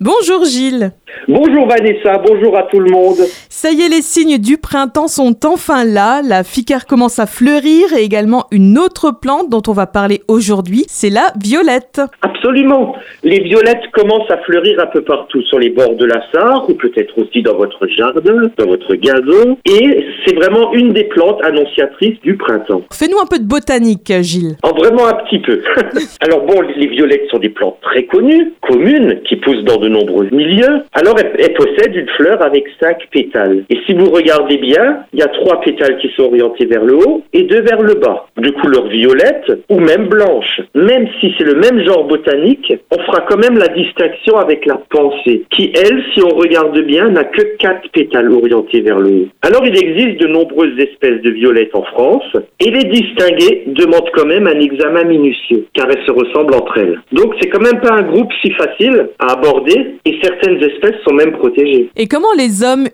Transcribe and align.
Bonjour 0.00 0.44
Gilles. 0.44 0.92
Bonjour 1.26 1.66
Vanessa, 1.66 2.18
bonjour 2.18 2.56
à 2.56 2.64
tout 2.64 2.80
le 2.80 2.90
monde. 2.90 3.16
Ça 3.58 3.70
y 3.70 3.80
est, 3.80 3.88
les 3.88 4.02
signes 4.02 4.36
du 4.36 4.58
printemps 4.58 5.08
sont 5.08 5.34
enfin 5.46 5.86
là. 5.86 6.20
La 6.22 6.44
ficare 6.44 6.84
commence 6.84 7.18
à 7.18 7.24
fleurir 7.24 7.86
et 7.96 8.02
également 8.02 8.44
une 8.50 8.76
autre 8.76 9.12
plante 9.18 9.48
dont 9.48 9.62
on 9.66 9.72
va 9.72 9.86
parler 9.86 10.20
aujourd'hui, 10.28 10.84
c'est 10.88 11.08
la 11.08 11.32
violette. 11.42 12.02
Absolument. 12.20 12.94
Les 13.22 13.40
violettes 13.40 13.90
commencent 13.94 14.30
à 14.30 14.36
fleurir 14.42 14.78
un 14.78 14.86
peu 14.88 15.00
partout 15.00 15.40
sur 15.40 15.58
les 15.58 15.70
bords 15.70 15.94
de 15.94 16.04
la 16.04 16.20
Sarre 16.30 16.68
ou 16.68 16.74
peut-être 16.74 17.16
aussi 17.16 17.40
dans 17.40 17.56
votre 17.56 17.86
jardin, 17.86 18.42
dans 18.58 18.66
votre 18.66 18.94
gazon. 18.96 19.56
Et 19.64 20.04
c'est 20.26 20.34
vraiment 20.34 20.74
une 20.74 20.92
des 20.92 21.04
plantes 21.04 21.42
annonciatrices 21.42 22.20
du 22.20 22.36
printemps. 22.36 22.82
Fais-nous 22.92 23.20
un 23.22 23.26
peu 23.26 23.38
de 23.38 23.48
botanique, 23.48 24.12
Gilles. 24.20 24.56
En 24.64 24.72
vraiment 24.72 25.06
un 25.06 25.14
petit 25.24 25.38
peu. 25.38 25.62
Alors 26.20 26.44
bon, 26.44 26.60
les 26.76 26.88
violettes 26.88 27.30
sont 27.30 27.38
des 27.38 27.48
plantes 27.48 27.78
très 27.80 28.04
connues, 28.04 28.52
communes, 28.60 29.22
qui 29.26 29.36
poussent 29.36 29.64
dans 29.64 29.78
de 29.78 29.88
nombreux 29.88 30.28
milieux. 30.30 30.82
Alors 30.92 31.16
elles, 31.18 31.54
possèdent 31.54 31.96
une 31.96 32.10
fleur 32.18 32.42
avec 32.42 32.66
cinq 32.78 32.98
pétales. 33.10 33.45
Et 33.70 33.78
si 33.86 33.94
vous 33.94 34.10
regardez 34.10 34.58
bien, 34.58 35.04
il 35.12 35.20
y 35.20 35.22
a 35.22 35.28
trois 35.28 35.60
pétales 35.60 35.98
qui 35.98 36.08
sont 36.16 36.24
orientés 36.24 36.66
vers 36.66 36.84
le 36.84 36.94
haut 36.94 37.22
et 37.32 37.42
deux 37.42 37.62
vers 37.62 37.82
le 37.82 37.94
bas, 37.94 38.26
de 38.36 38.50
couleur 38.50 38.86
violette 38.88 39.52
ou 39.68 39.80
même 39.80 40.06
blanche. 40.06 40.60
Même 40.74 41.08
si 41.20 41.32
c'est 41.36 41.44
le 41.44 41.54
même 41.54 41.84
genre 41.84 42.04
botanique, 42.04 42.72
on 42.90 42.98
fera 43.02 43.22
quand 43.28 43.38
même 43.38 43.58
la 43.58 43.68
distinction 43.68 44.36
avec 44.36 44.66
la 44.66 44.80
pensée, 44.90 45.44
qui 45.50 45.72
elle, 45.74 46.02
si 46.14 46.22
on 46.22 46.34
regarde 46.36 46.78
bien, 46.80 47.08
n'a 47.08 47.24
que 47.24 47.42
quatre 47.58 47.88
pétales 47.92 48.30
orientés 48.30 48.80
vers 48.80 48.98
le 48.98 49.10
haut. 49.10 49.28
Alors 49.42 49.64
il 49.64 49.76
existe 49.76 50.20
de 50.20 50.28
nombreuses 50.28 50.78
espèces 50.78 51.22
de 51.22 51.30
violettes 51.30 51.74
en 51.74 51.82
France, 51.82 52.36
et 52.60 52.70
les 52.70 52.84
distinguer 52.84 53.64
demande 53.66 54.08
quand 54.14 54.26
même 54.26 54.46
un 54.46 54.60
examen 54.60 55.04
minutieux, 55.04 55.66
car 55.74 55.88
elles 55.90 56.04
se 56.06 56.12
ressemblent 56.12 56.54
entre 56.54 56.78
elles. 56.78 57.00
Donc 57.12 57.34
c'est 57.40 57.48
quand 57.48 57.62
même 57.62 57.80
pas 57.80 57.94
un 57.94 58.02
groupe 58.02 58.32
si 58.42 58.50
facile 58.52 59.08
à 59.18 59.32
aborder, 59.32 59.96
et 60.04 60.18
certaines 60.22 60.62
espèces 60.62 61.00
sont 61.06 61.14
même 61.14 61.32
protégées. 61.32 61.88
Et 61.96 62.06
comment 62.06 62.32
les 62.36 62.62
hommes 62.62 62.86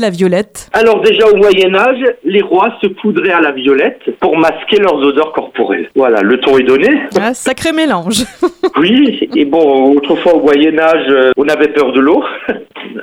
la 0.00 0.10
violette 0.10 0.68
Alors 0.72 1.00
déjà 1.00 1.26
au 1.28 1.36
Moyen 1.36 1.74
Âge, 1.74 2.04
les 2.24 2.42
rois 2.42 2.72
se 2.82 2.86
poudraient 2.88 3.32
à 3.32 3.40
la 3.40 3.52
violette 3.52 4.00
pour 4.20 4.36
masquer 4.36 4.76
leurs 4.78 4.96
odeurs 4.96 5.32
corporelles. 5.32 5.88
Voilà, 5.96 6.20
le 6.20 6.38
ton 6.38 6.58
est 6.58 6.64
donné. 6.64 6.88
Ah, 7.20 7.34
sacré 7.34 7.72
mélange. 7.72 8.24
oui, 8.78 9.28
et 9.34 9.44
bon, 9.44 9.94
autrefois 9.96 10.34
au 10.34 10.40
Moyen 10.40 10.78
Âge, 10.78 11.06
euh, 11.08 11.30
on 11.36 11.48
avait 11.48 11.68
peur 11.68 11.92
de 11.92 12.00
l'eau. 12.00 12.22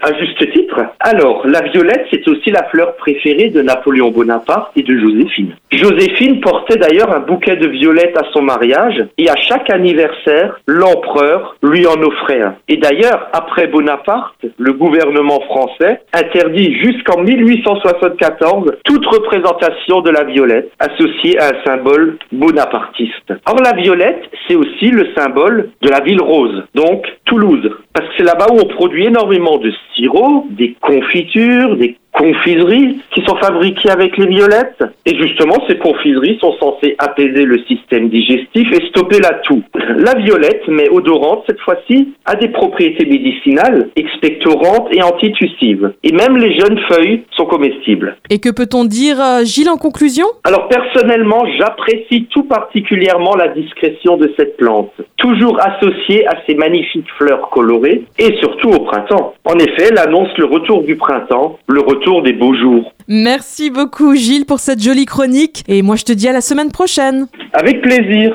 À 0.01 0.13
juste 0.17 0.51
titre. 0.51 0.81
Alors, 0.99 1.45
la 1.45 1.61
violette, 1.61 2.05
c'est 2.11 2.27
aussi 2.27 2.51
la 2.51 2.63
fleur 2.69 2.95
préférée 2.95 3.49
de 3.49 3.61
Napoléon 3.61 4.11
Bonaparte 4.11 4.71
et 4.75 4.83
de 4.83 4.97
Joséphine. 4.97 5.55
Joséphine 5.71 6.39
portait 6.39 6.77
d'ailleurs 6.77 7.13
un 7.13 7.19
bouquet 7.19 7.55
de 7.55 7.67
violettes 7.67 8.17
à 8.17 8.23
son 8.31 8.41
mariage 8.41 9.05
et 9.17 9.29
à 9.29 9.35
chaque 9.35 9.69
anniversaire, 9.69 10.59
l'empereur 10.67 11.55
lui 11.61 11.85
en 11.85 12.01
offrait 12.01 12.41
un. 12.41 12.55
Et 12.67 12.77
d'ailleurs, 12.77 13.27
après 13.33 13.67
Bonaparte, 13.67 14.45
le 14.57 14.73
gouvernement 14.73 15.41
français 15.41 16.01
interdit 16.13 16.73
jusqu'en 16.75 17.21
1874 17.21 18.77
toute 18.83 19.05
représentation 19.05 20.01
de 20.01 20.09
la 20.09 20.23
violette 20.23 20.71
associée 20.79 21.39
à 21.39 21.47
un 21.47 21.63
symbole 21.65 22.17
bonapartiste. 22.31 23.33
Or, 23.45 23.57
la 23.63 23.73
violette, 23.73 24.23
c'est 24.47 24.55
aussi 24.55 24.89
le 24.89 25.07
symbole 25.15 25.69
de 25.81 25.89
la 25.89 25.99
ville 26.01 26.21
rose, 26.21 26.63
donc 26.75 27.05
Toulouse. 27.27 27.69
Parce 27.93 28.07
que 28.09 28.13
c'est 28.17 28.23
là-bas 28.23 28.47
où 28.51 28.57
on 28.59 28.67
produit 28.67 29.05
énormément 29.05 29.57
de 29.57 29.71
sirop, 29.93 30.47
des 30.49 30.75
confitures, 30.81 31.77
des 31.77 31.97
confiseries 32.13 32.99
qui 33.13 33.23
sont 33.25 33.35
fabriquées 33.37 33.89
avec 33.89 34.17
les 34.17 34.27
violettes. 34.27 34.83
Et 35.05 35.15
justement, 35.17 35.55
ces 35.67 35.77
confiseries 35.77 36.37
sont 36.41 36.53
censées 36.59 36.95
apaiser 36.97 37.45
le 37.45 37.59
système 37.65 38.09
digestif 38.09 38.71
et 38.71 38.87
stopper 38.87 39.19
la 39.19 39.33
toux. 39.45 39.63
La 39.97 40.15
violette, 40.15 40.63
mais 40.67 40.89
odorante 40.89 41.43
cette 41.47 41.59
fois-ci, 41.59 42.13
a 42.25 42.35
des 42.35 42.49
propriétés 42.49 43.05
médicinales, 43.05 43.89
expectorantes 43.95 44.89
et 44.91 45.01
antitussives. 45.01 45.93
Et 46.03 46.11
même 46.11 46.37
les 46.37 46.57
jeunes 46.57 46.79
feuilles 46.89 47.23
sont 47.31 47.45
comestibles. 47.45 48.17
Et 48.29 48.39
que 48.39 48.49
peut-on 48.49 48.85
dire, 48.85 49.21
euh, 49.21 49.43
Gilles, 49.43 49.69
en 49.69 49.77
conclusion? 49.77 50.25
Alors 50.43 50.67
personnellement, 50.67 51.45
j'apprécie 51.57 52.27
tout 52.31 52.43
particulièrement 52.43 53.35
la 53.35 53.49
discrétion 53.49 54.17
de 54.17 54.33
cette 54.37 54.57
plante, 54.57 54.91
toujours 55.17 55.59
associée 55.61 56.27
à 56.27 56.35
ces 56.45 56.55
magnifiques 56.55 57.09
fleurs 57.17 57.49
colorées 57.49 58.03
et 58.17 58.35
surtout 58.39 58.69
au 58.69 58.79
printemps. 58.79 59.33
En 59.45 59.55
effet, 59.55 59.89
elle 59.91 59.99
annonce 59.99 60.35
le 60.37 60.45
retour 60.45 60.83
du 60.83 60.95
printemps, 60.95 61.59
le 61.67 61.81
retour 62.07 62.23
des 62.23 62.33
beaux 62.33 62.55
jours. 62.55 62.93
Merci 63.07 63.69
beaucoup 63.69 64.15
Gilles 64.15 64.45
pour 64.45 64.59
cette 64.59 64.81
jolie 64.81 65.05
chronique 65.05 65.63
et 65.67 65.81
moi 65.81 65.95
je 65.95 66.03
te 66.03 66.11
dis 66.13 66.27
à 66.27 66.33
la 66.33 66.41
semaine 66.41 66.71
prochaine. 66.71 67.27
Avec 67.53 67.81
plaisir. 67.81 68.33